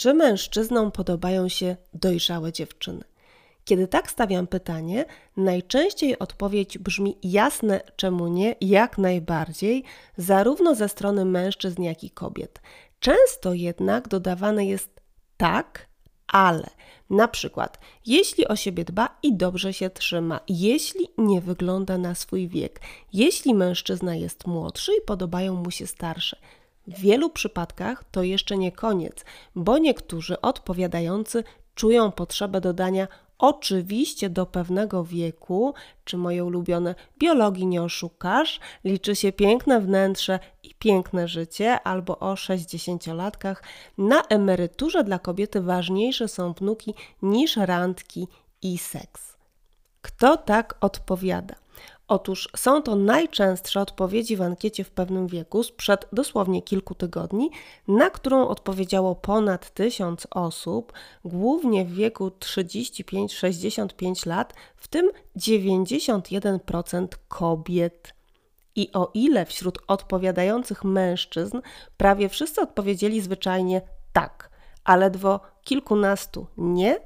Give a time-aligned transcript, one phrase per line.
[0.00, 3.04] Czy mężczyznom podobają się dojrzałe dziewczyny?
[3.64, 5.04] Kiedy tak stawiam pytanie,
[5.36, 9.84] najczęściej odpowiedź brzmi jasne, czemu nie, jak najbardziej,
[10.16, 12.60] zarówno ze strony mężczyzn, jak i kobiet.
[13.00, 15.00] Często jednak dodawane jest
[15.36, 15.88] tak,
[16.26, 16.70] ale.
[17.10, 22.48] Na przykład, jeśli o siebie dba i dobrze się trzyma, jeśli nie wygląda na swój
[22.48, 22.80] wiek,
[23.12, 26.36] jeśli mężczyzna jest młodszy i podobają mu się starsze.
[26.86, 29.24] W wielu przypadkach to jeszcze nie koniec,
[29.54, 31.44] bo niektórzy odpowiadający
[31.74, 33.08] czują potrzebę dodania
[33.40, 35.74] Oczywiście do pewnego wieku,
[36.04, 42.34] czy moje ulubione biologii nie oszukasz, liczy się piękne wnętrze i piękne życie, albo o
[42.34, 43.62] 60-latkach.
[43.98, 48.28] Na emeryturze dla kobiety ważniejsze są wnuki niż randki
[48.62, 49.36] i seks.
[50.02, 51.54] Kto tak odpowiada?
[52.10, 57.50] Otóż są to najczęstsze odpowiedzi w ankiecie w pewnym wieku sprzed dosłownie kilku tygodni,
[57.88, 60.92] na którą odpowiedziało ponad tysiąc osób,
[61.24, 68.14] głównie w wieku 35-65 lat, w tym 91% kobiet.
[68.76, 71.60] I o ile wśród odpowiadających mężczyzn
[71.96, 74.50] prawie wszyscy odpowiedzieli zwyczajnie tak,
[74.84, 77.00] a ledwo kilkunastu nie,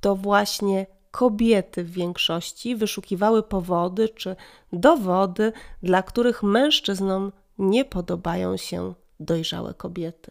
[0.00, 4.36] to właśnie kobiety w większości wyszukiwały powody czy
[4.72, 10.30] dowody, dla których mężczyznom nie podobają się dojrzałe kobiety.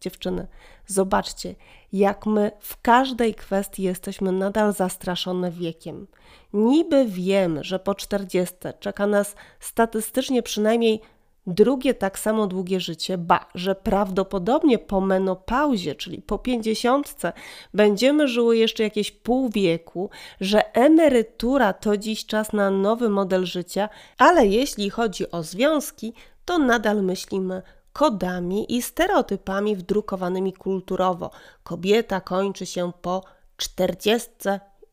[0.00, 0.46] Dziewczyny,
[0.86, 1.54] zobaczcie,
[1.92, 6.06] jak my w każdej kwestii jesteśmy nadal zastraszone wiekiem.
[6.52, 11.00] Niby wiemy, że po 40 czeka nas statystycznie przynajmniej
[11.46, 17.32] Drugie tak samo długie życie, ba, że prawdopodobnie po menopauzie, czyli po pięćdziesiątce,
[17.74, 23.88] będziemy żyły jeszcze jakieś pół wieku, że emerytura to dziś czas na nowy model życia,
[24.18, 26.12] ale jeśli chodzi o związki,
[26.44, 27.62] to nadal myślimy
[27.92, 31.30] kodami i stereotypami wdrukowanymi kulturowo.
[31.62, 33.24] Kobieta kończy się po
[33.56, 34.30] 40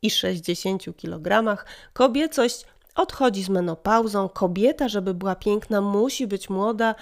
[0.02, 1.58] i 60 kg,
[1.94, 2.66] kobiecość
[3.00, 6.96] Odchodzi z menopauzą, kobieta, żeby była piękna, musi być młoda,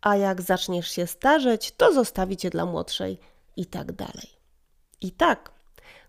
[0.00, 3.18] a jak zaczniesz się starzeć, to zostawi cię dla młodszej
[3.56, 4.28] i tak dalej.
[5.00, 5.50] I tak,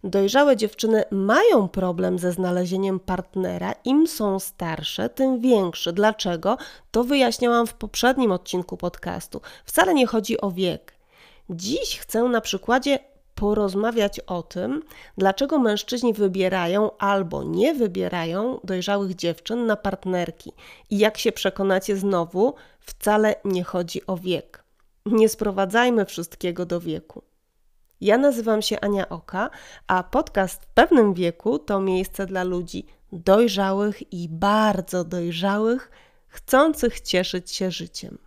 [0.04, 5.94] dojrzałe dziewczyny mają problem ze znalezieniem partnera, im są starsze, tym większy.
[5.94, 6.58] Dlaczego?
[6.92, 9.42] To wyjaśniałam w poprzednim odcinku podcastu.
[9.66, 10.94] Wcale nie chodzi o wiek.
[11.50, 13.00] Dziś chcę na przykładzie
[13.42, 14.84] porozmawiać o tym,
[15.18, 20.52] dlaczego mężczyźni wybierają albo nie wybierają dojrzałych dziewczyn na partnerki.
[20.90, 24.64] I jak się przekonacie znowu, wcale nie chodzi o wiek.
[25.06, 27.22] Nie sprowadzajmy wszystkiego do wieku.
[28.02, 29.50] Ja nazywam się Ania Oka,
[29.88, 35.92] a podcast w pewnym wieku to miejsce dla ludzi dojrzałych i bardzo dojrzałych,
[36.28, 38.18] chcących cieszyć się życiem.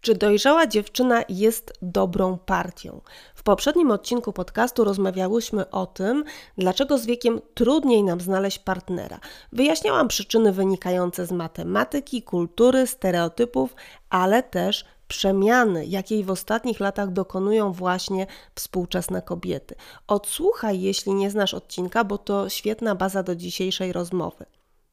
[0.00, 3.00] Czy dojrzała dziewczyna jest dobrą partią?
[3.34, 6.24] W poprzednim odcinku podcastu rozmawiałyśmy o tym,
[6.58, 9.20] dlaczego z wiekiem trudniej nam znaleźć partnera.
[9.52, 13.74] Wyjaśniałam przyczyny wynikające z matematyki, kultury, stereotypów,
[14.10, 19.74] ale też przemiany, jakiej w ostatnich latach dokonują właśnie współczesne kobiety.
[20.06, 24.46] Odsłuchaj, jeśli nie znasz odcinka, bo to świetna baza do dzisiejszej rozmowy.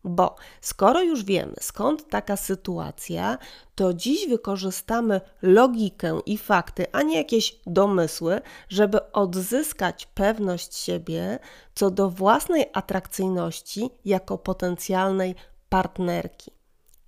[0.05, 3.38] Bo skoro już wiemy, skąd taka sytuacja,
[3.75, 11.39] to dziś wykorzystamy logikę i fakty, a nie jakieś domysły, żeby odzyskać pewność siebie
[11.75, 15.35] co do własnej atrakcyjności jako potencjalnej
[15.69, 16.51] partnerki.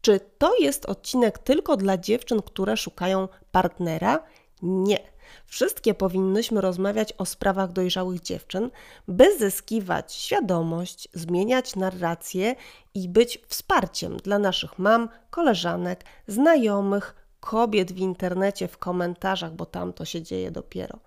[0.01, 4.23] Czy to jest odcinek tylko dla dziewczyn, które szukają partnera?
[4.61, 5.16] Nie.
[5.45, 8.69] Wszystkie powinnyśmy rozmawiać o sprawach dojrzałych dziewczyn,
[9.07, 12.55] by zyskiwać świadomość, zmieniać narrację
[12.93, 19.93] i być wsparciem dla naszych mam, koleżanek, znajomych, kobiet w internecie, w komentarzach, bo tam
[19.93, 20.99] to się dzieje dopiero.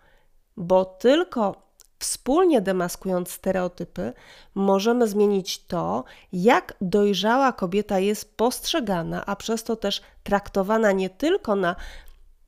[0.56, 1.70] Bo tylko
[2.00, 4.12] wspólnie demaskując stereotypy,
[4.54, 11.56] możemy zmienić to, jak dojrzała kobieta jest postrzegana, a przez to też traktowana nie tylko
[11.56, 11.76] na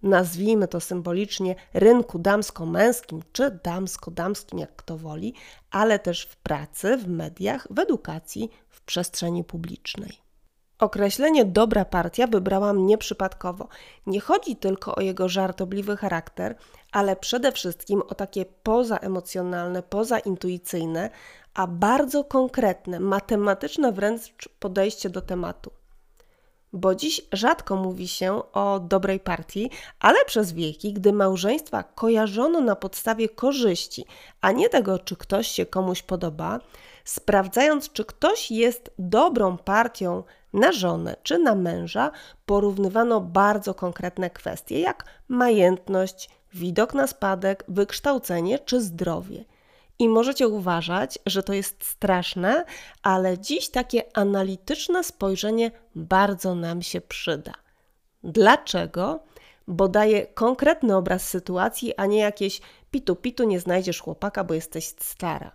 [0.03, 5.35] nazwijmy to symbolicznie, rynku damsko-męskim czy damsko-damskim, jak kto woli,
[5.71, 10.23] ale też w pracy, w mediach, w edukacji, w przestrzeni publicznej.
[10.79, 13.69] Określenie dobra partia wybrałam nieprzypadkowo.
[14.07, 16.57] Nie chodzi tylko o jego żartobliwy charakter,
[16.93, 21.11] ale przede wszystkim o takie pozaemocjonalne, pozaintuicyjne,
[21.55, 25.71] a bardzo konkretne, matematyczne wręcz podejście do tematu
[26.73, 29.71] bo dziś rzadko mówi się o dobrej partii,
[30.01, 34.05] ale przez wieki, gdy małżeństwa kojarzono na podstawie korzyści,
[34.41, 36.61] a nie tego, czy ktoś się komuś podoba,
[37.05, 40.23] sprawdzając, czy ktoś jest dobrą partią
[40.53, 42.11] na żonę czy na męża,
[42.47, 49.45] porównywano bardzo konkretne kwestie, jak majętność, widok na spadek, wykształcenie czy zdrowie.
[50.03, 52.65] I możecie uważać, że to jest straszne,
[53.03, 57.53] ale dziś takie analityczne spojrzenie bardzo nam się przyda.
[58.25, 59.23] Dlaczego?
[59.69, 62.61] Bo daje konkretny obraz sytuacji, a nie jakieś
[62.91, 65.53] pitu-pitu nie znajdziesz chłopaka, bo jesteś stara.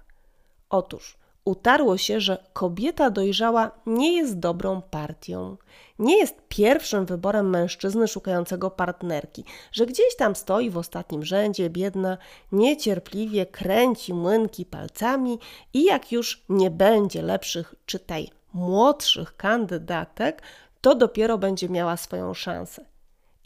[0.69, 1.17] Otóż
[1.47, 5.57] utarło się, że kobieta dojrzała nie jest dobrą partią,
[5.99, 12.17] nie jest pierwszym wyborem mężczyzny szukającego partnerki, że gdzieś tam stoi w ostatnim rzędzie, biedna,
[12.51, 15.39] niecierpliwie kręci młynki palcami
[15.73, 20.41] i jak już nie będzie lepszych, czytaj, młodszych kandydatek,
[20.81, 22.85] to dopiero będzie miała swoją szansę.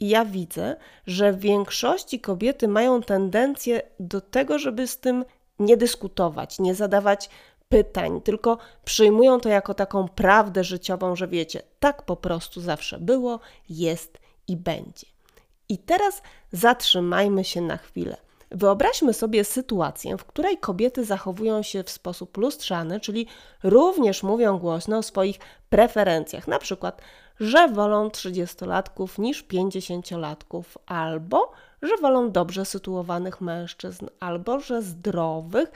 [0.00, 0.76] I ja widzę,
[1.06, 5.24] że w większości kobiety mają tendencję do tego, żeby z tym
[5.58, 7.30] nie dyskutować, nie zadawać
[7.72, 13.40] pytań, tylko przyjmują to jako taką prawdę życiową, że wiecie, tak po prostu zawsze było,
[13.68, 15.06] jest i będzie.
[15.68, 16.22] I teraz
[16.52, 18.16] zatrzymajmy się na chwilę.
[18.50, 23.26] Wyobraźmy sobie sytuację, w której kobiety zachowują się w sposób lustrzany, czyli
[23.62, 25.38] również mówią głośno o swoich
[25.70, 27.02] preferencjach, na przykład,
[27.40, 31.52] że wolą 30-latków niż 50-latków, albo
[31.82, 35.72] że wolą dobrze sytuowanych mężczyzn, albo że zdrowych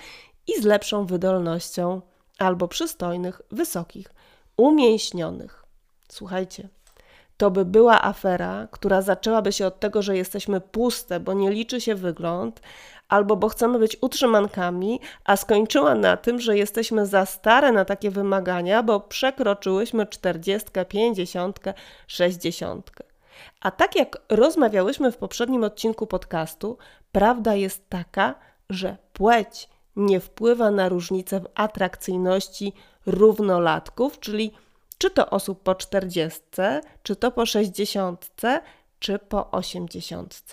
[0.46, 2.00] i z lepszą wydolnością,
[2.38, 4.14] albo przystojnych, wysokich,
[4.56, 5.64] umięśnionych.
[6.08, 6.68] Słuchajcie,
[7.36, 11.80] to by była afera, która zaczęłaby się od tego, że jesteśmy puste, bo nie liczy
[11.80, 12.60] się wygląd,
[13.08, 18.10] albo bo chcemy być utrzymankami, a skończyła na tym, że jesteśmy za stare na takie
[18.10, 21.60] wymagania, bo przekroczyłyśmy 40, 50,
[22.06, 22.90] 60.
[23.60, 26.78] A tak jak rozmawiałyśmy w poprzednim odcinku podcastu,
[27.12, 28.34] prawda jest taka,
[28.70, 32.72] że płeć nie wpływa na różnicę w atrakcyjności
[33.06, 34.52] równolatków, czyli
[34.98, 36.40] czy to osób po 40,
[37.02, 38.30] czy to po 60,
[38.98, 40.52] czy po 80.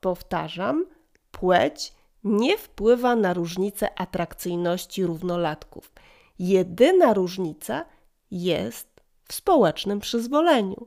[0.00, 0.86] Powtarzam,
[1.30, 1.92] płeć
[2.24, 5.92] nie wpływa na różnicę atrakcyjności równolatków.
[6.38, 7.84] Jedyna różnica
[8.30, 8.88] jest
[9.24, 10.86] w społecznym przyzwoleniu.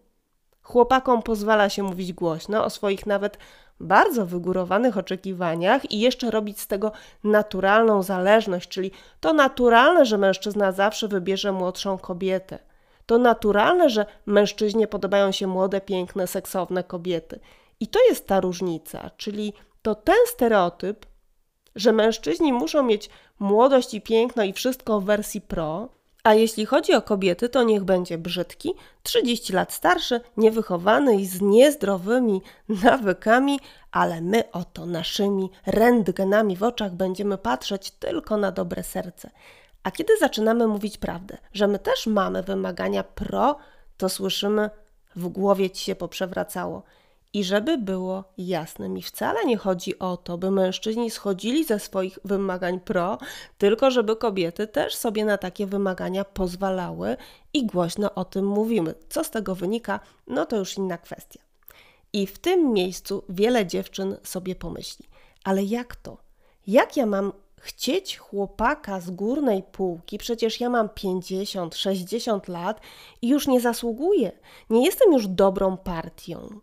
[0.62, 3.38] Chłopakom pozwala się mówić głośno o swoich nawet
[3.84, 6.92] bardzo wygórowanych oczekiwaniach i jeszcze robić z tego
[7.24, 12.60] naturalną zależność, czyli to naturalne, że mężczyzna zawsze wybierze młodszą kobietę.
[13.06, 17.40] To naturalne, że mężczyźnie podobają się młode, piękne, seksowne kobiety.
[17.80, 21.06] I to jest ta różnica, czyli to ten stereotyp,
[21.76, 23.10] że mężczyźni muszą mieć
[23.40, 25.90] młodość i piękno i wszystko w wersji pro,
[26.24, 28.74] a jeśli chodzi o kobiety, to niech będzie brzydki,
[29.04, 32.42] 30 lat starszy, niewychowany i z niezdrowymi
[32.84, 33.60] nawykami,
[33.92, 39.30] ale my oto naszymi rentgenami w oczach będziemy patrzeć tylko na dobre serce.
[39.84, 43.58] A kiedy zaczynamy mówić prawdę, że my też mamy wymagania pro,
[43.98, 44.70] to słyszymy,
[45.16, 46.84] w głowie ci się poprzewracało.
[47.34, 52.20] I żeby było jasne, mi wcale nie chodzi o to, by mężczyźni schodzili ze swoich
[52.26, 53.18] wymagań pro,
[53.58, 57.18] tylko żeby kobiety też sobie na takie wymagania pozwalały
[57.54, 58.96] i głośno o tym mówimy.
[59.10, 61.40] Co z tego wynika, no to już inna kwestia.
[62.14, 65.06] I w tym miejscu wiele dziewczyn sobie pomyśli:
[65.44, 66.18] ale jak to?
[66.68, 72.82] Jak ja mam chcieć chłopaka z górnej półki, przecież ja mam 50, 60 lat
[73.22, 74.32] i już nie zasługuję,
[74.70, 76.60] nie jestem już dobrą partią.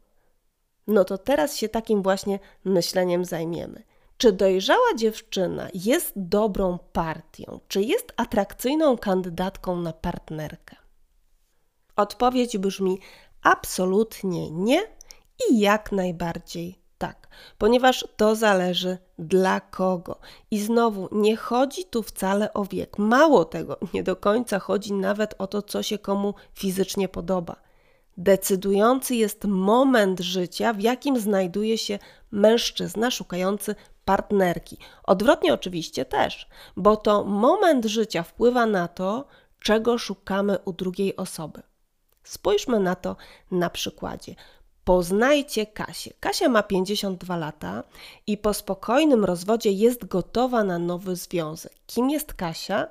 [0.90, 3.82] No to teraz się takim właśnie myśleniem zajmiemy.
[4.16, 7.60] Czy dojrzała dziewczyna jest dobrą partią?
[7.68, 10.76] Czy jest atrakcyjną kandydatką na partnerkę?
[11.96, 12.98] Odpowiedź brzmi
[13.42, 14.82] absolutnie nie
[15.50, 17.28] i jak najbardziej tak,
[17.58, 20.18] ponieważ to zależy dla kogo.
[20.50, 22.98] I znowu nie chodzi tu wcale o wiek.
[22.98, 27.69] Mało tego, nie do końca chodzi nawet o to, co się komu fizycznie podoba.
[28.20, 31.98] Decydujący jest moment życia, w jakim znajduje się
[32.30, 33.74] mężczyzna szukający
[34.04, 34.78] partnerki.
[35.04, 39.26] Odwrotnie oczywiście też, bo to moment życia wpływa na to,
[39.60, 41.62] czego szukamy u drugiej osoby.
[42.24, 43.16] Spójrzmy na to
[43.50, 44.34] na przykładzie.
[44.84, 46.12] Poznajcie Kasię.
[46.20, 47.82] Kasia ma 52 lata
[48.26, 51.72] i po spokojnym rozwodzie jest gotowa na nowy związek.
[51.86, 52.88] Kim jest Kasia?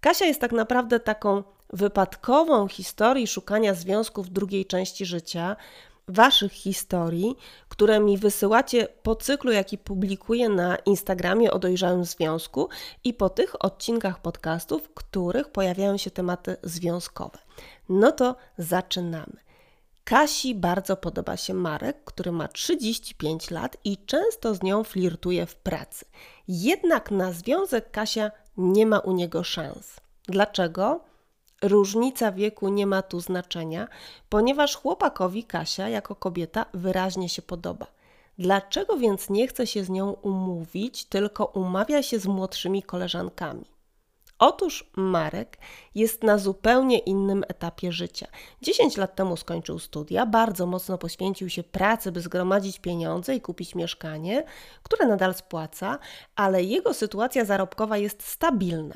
[0.00, 5.56] Kasia jest tak naprawdę taką wypadkową historii szukania związków w drugiej części życia,
[6.08, 7.36] Waszych historii,
[7.68, 12.68] które mi wysyłacie po cyklu, jaki publikuję na Instagramie o dojrzałym związku
[13.04, 17.38] i po tych odcinkach podcastów, w których pojawiają się tematy związkowe.
[17.88, 19.36] No to zaczynamy.
[20.04, 25.56] Kasi bardzo podoba się Marek, który ma 35 lat i często z nią flirtuje w
[25.56, 26.04] pracy.
[26.48, 29.96] Jednak na związek Kasia nie ma u niego szans.
[30.28, 31.11] Dlaczego?
[31.62, 33.88] Różnica wieku nie ma tu znaczenia,
[34.28, 37.86] ponieważ chłopakowi Kasia jako kobieta wyraźnie się podoba.
[38.38, 43.64] Dlaczego więc nie chce się z nią umówić, tylko umawia się z młodszymi koleżankami?
[44.38, 45.58] Otóż Marek
[45.94, 48.26] jest na zupełnie innym etapie życia.
[48.62, 53.74] 10 lat temu skończył studia, bardzo mocno poświęcił się pracy, by zgromadzić pieniądze i kupić
[53.74, 54.44] mieszkanie,
[54.82, 55.98] które nadal spłaca,
[56.36, 58.94] ale jego sytuacja zarobkowa jest stabilna.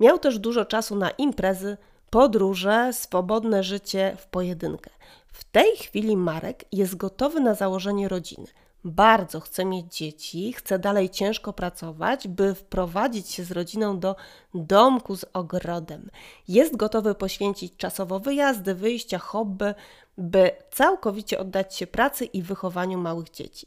[0.00, 1.76] Miał też dużo czasu na imprezy,
[2.10, 4.90] podróże, swobodne życie w pojedynkę.
[5.32, 8.46] W tej chwili Marek jest gotowy na założenie rodziny
[8.84, 14.16] bardzo chce mieć dzieci, chce dalej ciężko pracować, by wprowadzić się z rodziną do
[14.54, 16.10] domku z ogrodem.
[16.48, 19.74] Jest gotowy poświęcić czasowo wyjazdy, wyjścia, hobby,
[20.18, 23.66] by całkowicie oddać się pracy i wychowaniu małych dzieci.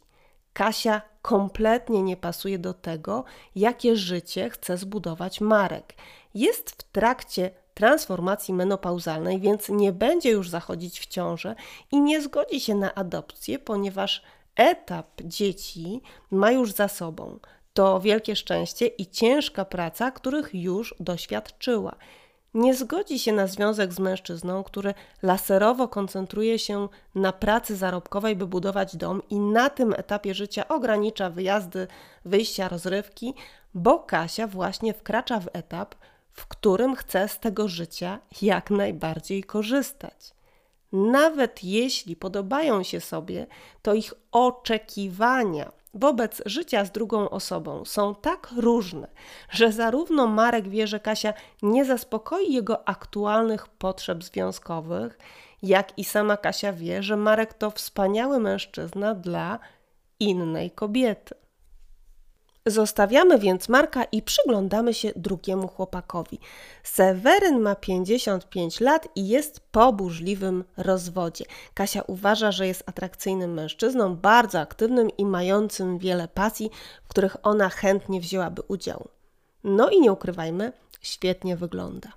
[0.54, 3.24] Kasia kompletnie nie pasuje do tego,
[3.56, 5.94] jakie życie chce zbudować Marek.
[6.34, 11.56] Jest w trakcie transformacji menopauzalnej, więc nie będzie już zachodzić w ciążę
[11.92, 14.24] i nie zgodzi się na adopcję, ponieważ
[14.56, 16.02] etap dzieci
[16.32, 17.40] ma już za sobą.
[17.74, 21.96] To wielkie szczęście i ciężka praca, których już doświadczyła.
[22.54, 28.48] Nie zgodzi się na związek z mężczyzną, który laserowo koncentruje się na pracy zarobkowej, by
[28.48, 31.88] budować dom i na tym etapie życia ogranicza wyjazdy,
[32.26, 33.34] wyjścia, rozrywki,
[33.74, 35.96] bo Kasia właśnie wkracza w etap,
[36.42, 40.34] w którym chce z tego życia jak najbardziej korzystać.
[40.92, 43.48] Nawet jeśli podobają się sobie,
[43.82, 49.08] to ich oczekiwania wobec życia z drugą osobą są tak różne,
[49.50, 55.20] że zarówno Marek wie, że Kasia nie zaspokoi jego aktualnych potrzeb związkowych,
[55.62, 59.60] jak i sama Kasia wie, że Marek to wspaniały mężczyzna dla
[60.20, 61.36] innej kobiety.
[62.66, 66.40] Zostawiamy więc Marka i przyglądamy się drugiemu chłopakowi.
[66.84, 71.46] Seweryn ma 55 lat i jest po burzliwym rozwodzie.
[71.74, 76.72] Kasia uważa, że jest atrakcyjnym mężczyzną, bardzo aktywnym i mającym wiele pasji,
[77.04, 79.08] w których ona chętnie wzięłaby udział.
[79.64, 82.10] No i nie ukrywajmy, świetnie wygląda.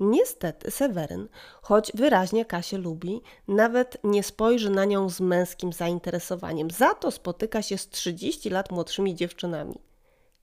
[0.00, 1.28] Niestety Seweryn,
[1.62, 6.70] choć wyraźnie Kasię lubi, nawet nie spojrzy na nią z męskim zainteresowaniem.
[6.70, 9.91] Za to spotyka się z 30 lat młodszymi dziewczynami.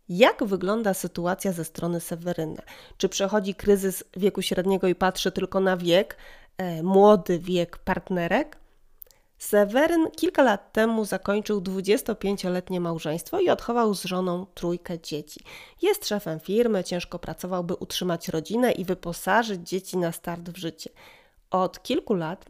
[0.09, 2.61] Jak wygląda sytuacja ze strony Seweryna?
[2.97, 6.17] Czy przechodzi kryzys wieku średniego i patrzy tylko na wiek,
[6.57, 8.57] e, młody wiek partnerek?
[9.37, 15.39] Seweryn kilka lat temu zakończył 25-letnie małżeństwo i odchował z żoną trójkę dzieci.
[15.81, 20.89] Jest szefem firmy, ciężko pracował, by utrzymać rodzinę i wyposażyć dzieci na start w życie.
[21.51, 22.45] Od kilku lat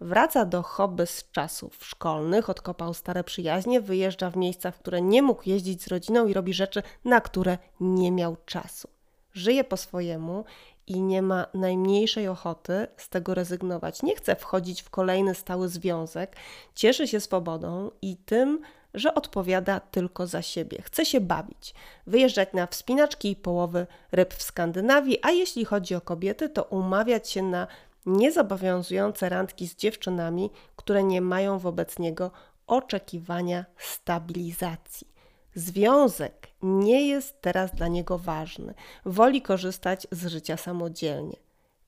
[0.00, 5.22] wraca do hobby z czasów szkolnych, odkopał stare przyjaźnie, wyjeżdża w miejsca, w które nie
[5.22, 8.88] mógł jeździć z rodziną i robi rzeczy, na które nie miał czasu.
[9.32, 10.44] Żyje po swojemu
[10.86, 14.02] i nie ma najmniejszej ochoty z tego rezygnować.
[14.02, 16.36] Nie chce wchodzić w kolejny stały związek,
[16.74, 18.60] cieszy się swobodą i tym,
[18.94, 20.82] że odpowiada tylko za siebie.
[20.82, 21.74] Chce się bawić,
[22.06, 27.30] wyjeżdżać na wspinaczki i połowy ryb w Skandynawii, a jeśli chodzi o kobiety, to umawiać
[27.30, 27.66] się na
[28.06, 32.30] niezobowiązujące randki z dziewczynami, które nie mają wobec niego
[32.66, 35.14] oczekiwania stabilizacji.
[35.54, 41.36] Związek nie jest teraz dla niego ważny, woli korzystać z życia samodzielnie.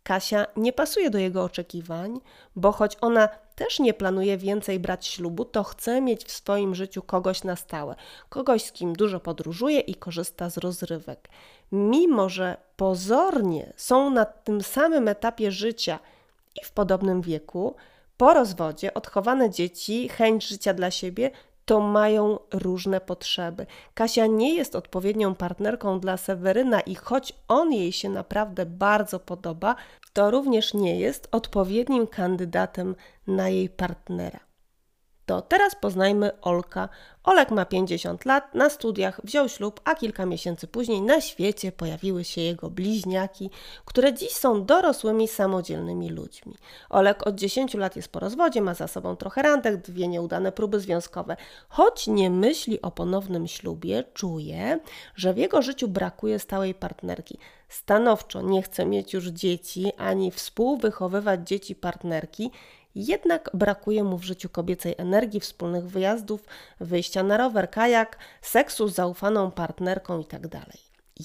[0.03, 2.21] Kasia nie pasuje do jego oczekiwań,
[2.57, 7.03] bo choć ona też nie planuje więcej brać ślubu, to chce mieć w swoim życiu
[7.03, 7.95] kogoś na stałe,
[8.29, 11.29] kogoś z kim dużo podróżuje i korzysta z rozrywek.
[11.73, 15.99] Mimo, że pozornie są na tym samym etapie życia
[16.63, 17.75] i w podobnym wieku,
[18.17, 21.31] po rozwodzie odchowane dzieci, chęć życia dla siebie
[21.65, 23.67] to mają różne potrzeby.
[23.95, 29.77] Kasia nie jest odpowiednią partnerką dla Seweryna i choć on jej się naprawdę bardzo podoba,
[30.13, 32.95] to również nie jest odpowiednim kandydatem
[33.27, 34.46] na jej partnera.
[35.27, 36.89] To teraz poznajmy Olka.
[37.25, 42.25] Olek ma 50 lat, na studiach wziął ślub, a kilka miesięcy później na świecie pojawiły
[42.25, 43.51] się jego bliźniaki,
[43.85, 46.55] które dziś są dorosłymi, samodzielnymi ludźmi.
[46.91, 50.81] Olek od 10 lat jest po rozwodzie, ma za sobą trochę randek, dwie nieudane próby
[50.81, 51.37] związkowe.
[51.69, 54.79] Choć nie myśli o ponownym ślubie, czuje,
[55.15, 57.39] że w jego życiu brakuje stałej partnerki.
[57.69, 62.51] Stanowczo nie chce mieć już dzieci ani współwychowywać dzieci partnerki
[62.97, 66.45] jednak brakuje mu w życiu kobiecej energii, wspólnych wyjazdów,
[66.81, 70.49] wyjścia na rower, kajak, seksu z zaufaną partnerką itd.
[70.49, 70.67] Tak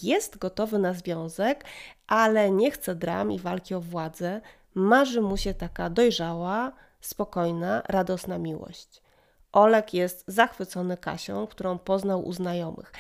[0.04, 1.64] Jest gotowy na związek,
[2.08, 4.42] ale nie chce dram i walki o władzę.
[4.76, 9.02] Marzy mu się taka dojrzała, spokojna, radosna miłość.
[9.52, 12.92] Olek jest zachwycony Kasią, którą poznał u znajomych.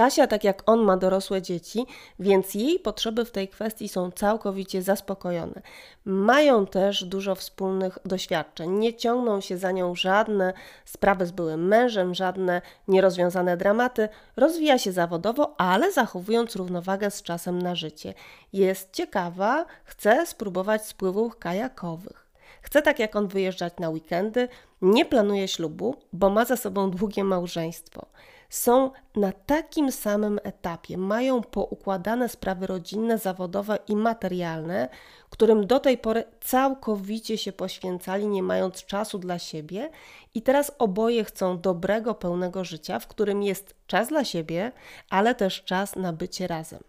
[0.00, 1.86] Kasia, tak jak on, ma dorosłe dzieci,
[2.18, 5.62] więc jej potrzeby w tej kwestii są całkowicie zaspokojone.
[6.04, 8.70] Mają też dużo wspólnych doświadczeń.
[8.70, 10.52] Nie ciągną się za nią żadne
[10.84, 14.08] sprawy z byłym mężem, żadne nierozwiązane dramaty.
[14.36, 18.14] Rozwija się zawodowo, ale zachowując równowagę z czasem na życie.
[18.52, 22.26] Jest ciekawa, chce spróbować spływów kajakowych.
[22.62, 24.48] Chce tak jak on wyjeżdżać na weekendy,
[24.82, 28.06] nie planuje ślubu, bo ma za sobą długie małżeństwo
[28.50, 34.88] są na takim samym etapie, mają poukładane sprawy rodzinne, zawodowe i materialne,
[35.30, 39.90] którym do tej pory całkowicie się poświęcali, nie mając czasu dla siebie,
[40.34, 44.72] i teraz oboje chcą dobrego, pełnego życia, w którym jest czas dla siebie,
[45.10, 46.80] ale też czas na bycie razem.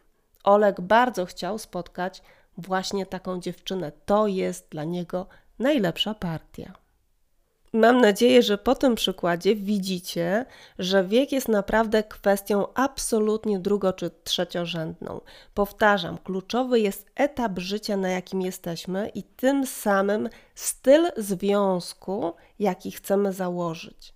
[0.43, 2.21] Olek bardzo chciał spotkać
[2.57, 3.91] właśnie taką dziewczynę.
[4.05, 5.25] To jest dla niego
[5.59, 6.80] najlepsza partia.
[7.73, 10.45] Mam nadzieję, że po tym przykładzie widzicie,
[10.79, 15.21] że wiek jest naprawdę kwestią absolutnie drugo- czy trzeciorzędną.
[15.53, 23.33] Powtarzam, kluczowy jest etap życia, na jakim jesteśmy i tym samym styl związku, jaki chcemy
[23.33, 24.13] założyć.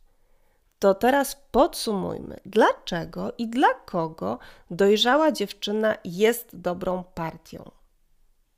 [0.79, 4.39] To teraz podsumujmy, dlaczego i dla kogo
[4.71, 7.71] dojrzała dziewczyna jest dobrą partią.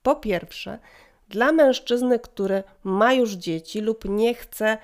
[0.04, 0.80] Po pierwsze,
[1.29, 4.77] dla mężczyzny, który ma już dzieci lub nie chce,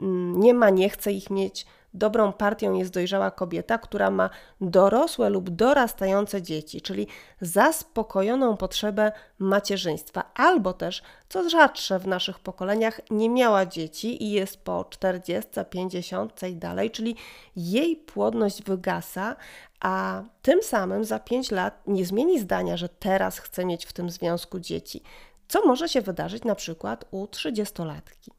[0.00, 4.30] mm, nie ma, nie chce ich mieć, dobrą partią jest dojrzała kobieta, która ma
[4.60, 7.06] dorosłe lub dorastające dzieci, czyli
[7.40, 14.64] zaspokojoną potrzebę macierzyństwa, albo też, co rzadsze w naszych pokoleniach, nie miała dzieci i jest
[14.64, 17.16] po 40, 50 i dalej, czyli
[17.56, 19.36] jej płodność wygasa,
[19.80, 24.10] a tym samym za 5 lat nie zmieni zdania, że teraz chce mieć w tym
[24.10, 25.02] związku dzieci
[25.50, 28.30] co może się wydarzyć na przykład u trzydziestolatki.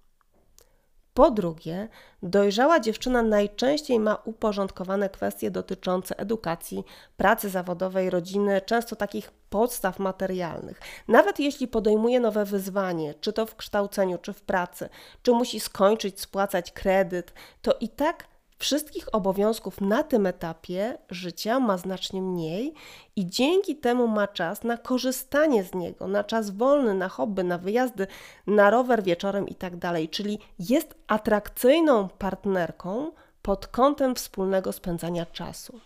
[1.14, 1.88] Po drugie,
[2.24, 6.84] dojrzała dziewczyna najczęściej ma uporządkowane kwestie dotyczące edukacji,
[7.18, 10.80] pracy zawodowej, rodziny, często takich podstaw materialnych.
[11.08, 14.90] Nawet jeśli podejmuje nowe wyzwanie, czy to w kształceniu, czy w pracy,
[15.22, 18.31] czy musi skończyć spłacać kredyt, to i tak
[18.62, 22.74] Wszystkich obowiązków na tym etapie życia ma znacznie mniej
[23.16, 27.58] i dzięki temu ma czas na korzystanie z niego, na czas wolny, na hobby, na
[27.58, 28.08] wyjazdy,
[28.48, 29.80] na rower wieczorem itd.
[29.80, 35.80] Tak Czyli jest atrakcyjną partnerką pod kątem wspólnego spędzania czasu.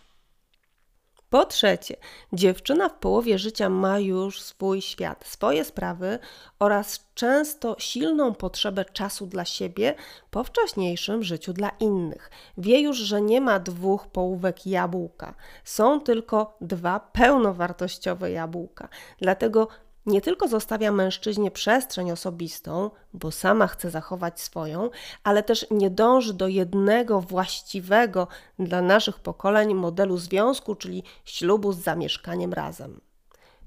[1.36, 1.96] Po trzecie,
[2.32, 6.18] dziewczyna w połowie życia ma już swój świat, swoje sprawy
[6.58, 9.94] oraz często silną potrzebę czasu dla siebie
[10.30, 12.30] po wcześniejszym życiu dla innych.
[12.58, 18.88] Wie już, że nie ma dwóch połówek jabłka, są tylko dwa pełnowartościowe jabłka.
[19.18, 19.68] Dlatego
[20.06, 24.90] nie tylko zostawia mężczyźnie przestrzeń osobistą, bo sama chce zachować swoją,
[25.24, 31.78] ale też nie dąży do jednego właściwego dla naszych pokoleń modelu związku, czyli ślubu z
[31.78, 33.00] zamieszkaniem razem.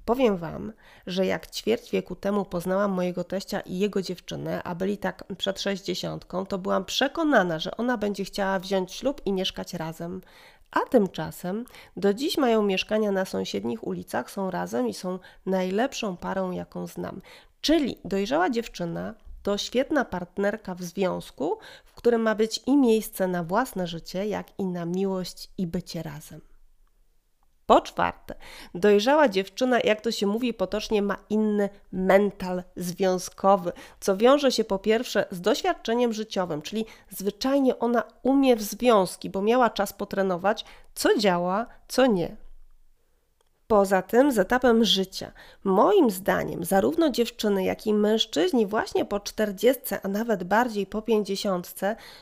[0.06, 0.74] Powiem Wam,
[1.08, 5.62] że jak ćwierć wieku temu poznałam mojego teścia i jego dziewczynę, a byli tak przed
[5.62, 10.22] sześćdziesiątką, to byłam przekonana, że ona będzie chciała wziąć ślub i mieszkać razem,
[10.72, 11.66] a tymczasem
[11.98, 17.22] do dziś mają mieszkania na sąsiednich ulicach, są razem i są najlepszą parą, jaką znam.
[17.62, 23.44] Czyli dojrzała dziewczyna to świetna partnerka w związku, w którym ma być i miejsce na
[23.44, 26.49] własne życie, jak i na miłość i bycie razem.
[27.70, 28.36] Po czwarte,
[28.76, 34.80] dojrzała dziewczyna, jak to się mówi potocznie, ma inny mental związkowy, co wiąże się po
[34.80, 41.18] pierwsze z doświadczeniem życiowym, czyli zwyczajnie ona umie w związki, bo miała czas potrenować, co
[41.18, 42.36] działa, co nie.
[43.68, 45.32] Poza tym z etapem życia,
[45.64, 51.74] moim zdaniem, zarówno dziewczyny, jak i mężczyźni właśnie po 40, a nawet bardziej po 50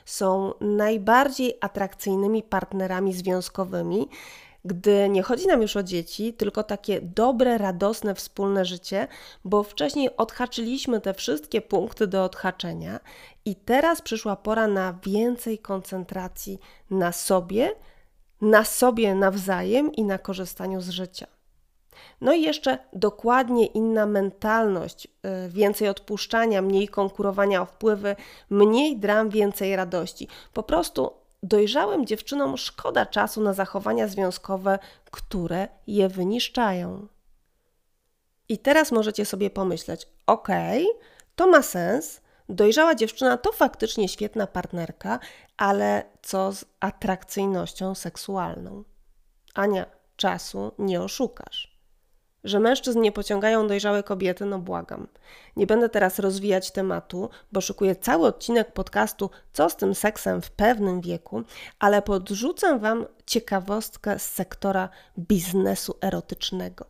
[0.06, 4.08] są najbardziej atrakcyjnymi partnerami związkowymi,
[4.68, 9.08] gdy nie chodzi nam już o dzieci, tylko takie dobre, radosne, wspólne życie,
[9.46, 13.00] bo wcześniej odhaczyliśmy te wszystkie punkty do odhaczenia
[13.46, 17.72] i teraz przyszła pora na więcej koncentracji na sobie,
[18.42, 21.28] na sobie nawzajem i na korzystaniu z życia.
[22.22, 28.16] No i jeszcze dokładnie inna mentalność, y, więcej odpuszczania, mniej konkurowania o wpływy,
[28.50, 30.28] mniej dram, więcej radości.
[30.54, 31.12] Po prostu
[31.48, 34.80] dojrzałym dziewczynom szkoda czasu na zachowania związkowe,
[35.12, 37.08] które je wyniszczają.
[38.50, 40.48] I teraz możecie sobie pomyśleć: OK,
[41.36, 42.22] to ma sens.
[42.50, 45.20] Dojrzała dziewczyna to faktycznie świetna partnerka,
[45.58, 48.84] ale co z atrakcyjnością seksualną?
[49.54, 51.77] Ania, czasu nie oszukasz.
[52.44, 55.08] Że mężczyzn nie pociągają dojrzałe kobiety, no błagam.
[55.56, 60.52] Nie będę teraz rozwijać tematu, bo szykuję cały odcinek podcastu Co z tym seksem w
[60.52, 61.44] pewnym wieku,
[61.80, 66.86] ale podrzucę Wam ciekawostkę z sektora biznesu erotycznego.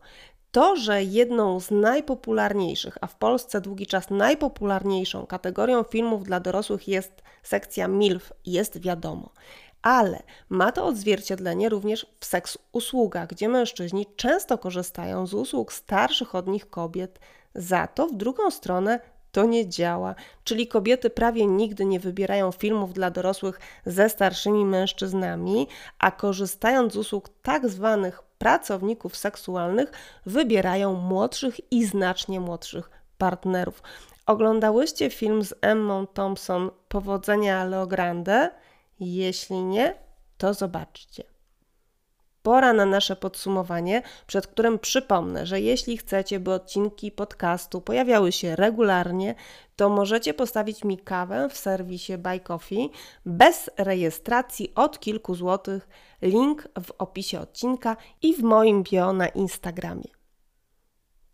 [0.52, 6.88] To, że jedną z najpopularniejszych, a w Polsce długi czas najpopularniejszą kategorią filmów dla dorosłych
[6.88, 9.32] jest sekcja MILF, jest wiadomo
[9.82, 16.34] ale ma to odzwierciedlenie również w seks usługach, gdzie mężczyźni często korzystają z usług starszych
[16.34, 17.18] od nich kobiet.
[17.54, 19.00] Za to w drugą stronę
[19.32, 20.14] to nie działa,
[20.44, 25.66] czyli kobiety prawie nigdy nie wybierają filmów dla dorosłych ze starszymi mężczyznami,
[25.98, 29.92] a korzystając z usług tak zwanych pracowników seksualnych,
[30.26, 33.82] wybierają młodszych i znacznie młodszych partnerów.
[34.26, 38.50] Oglądałyście film z Emmą Thompson Powodzenia Leo Grande?
[39.00, 39.94] Jeśli nie,
[40.38, 41.24] to zobaczcie.
[42.42, 48.56] Pora na nasze podsumowanie, przed którym przypomnę, że jeśli chcecie, by odcinki podcastu pojawiały się
[48.56, 49.34] regularnie,
[49.76, 52.90] to możecie postawić mi kawę w serwisie Buy Coffee
[53.26, 55.88] bez rejestracji od kilku złotych.
[56.22, 60.17] Link w opisie odcinka i w moim bio na Instagramie.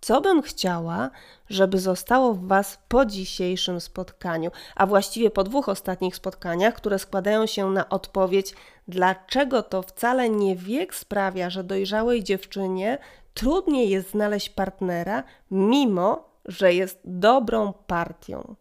[0.04, 1.10] Co bym chciała,
[1.48, 7.46] żeby zostało w Was po dzisiejszym spotkaniu, a właściwie po dwóch ostatnich spotkaniach, które składają
[7.46, 8.54] się na odpowiedź,
[8.88, 12.98] dlaczego to wcale nie wiek sprawia, że dojrzałej dziewczynie
[13.34, 18.54] trudniej jest znaleźć partnera, mimo że jest dobrą partią.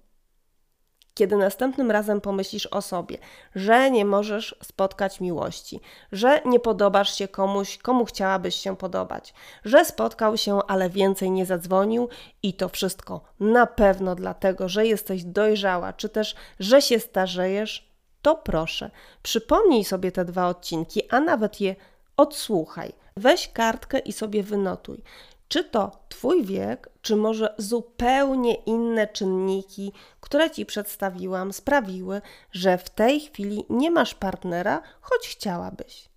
[1.14, 3.18] Kiedy następnym razem pomyślisz o sobie,
[3.56, 5.80] że nie możesz spotkać miłości,
[6.12, 9.34] że nie podobasz się komuś, komu chciałabyś się podobać,
[9.66, 12.10] że spotkał się, ale więcej nie zadzwonił
[12.44, 18.36] i to wszystko na pewno dlatego, że jesteś dojrzała, czy też, że się starzejesz, to
[18.36, 18.92] proszę,
[19.24, 21.76] przypomnij sobie te dwa odcinki, a nawet je
[22.18, 22.94] odsłuchaj.
[23.18, 25.04] Weź kartkę i sobie wynotuj.
[25.48, 32.90] Czy to Twój wiek, czy może zupełnie inne czynniki, które Ci przedstawiłam, sprawiły, że w
[32.90, 36.10] tej chwili nie masz partnera, choć chciałabyś.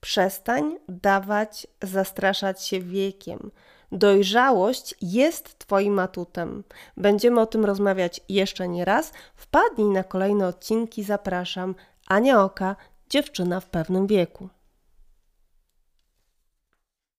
[0.00, 3.50] Przestań dawać zastraszać się wiekiem.
[3.92, 6.64] Dojrzałość jest Twoim atutem.
[6.96, 9.12] Będziemy o tym rozmawiać jeszcze nie raz.
[9.34, 11.74] Wpadnij na kolejne odcinki, zapraszam.
[12.06, 12.76] Ania Oka,
[13.10, 14.48] dziewczyna w pewnym wieku.